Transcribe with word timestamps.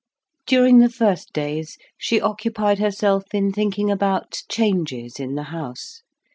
During 0.47 0.79
the 0.79 0.89
first 0.89 1.31
days 1.31 1.77
she 1.95 2.19
occupied 2.19 2.79
herself 2.79 3.35
in 3.35 3.53
thinking 3.53 3.91
about 3.91 4.41
changes 4.49 5.19
in 5.19 5.35
the 5.35 5.43
house. 5.53 6.01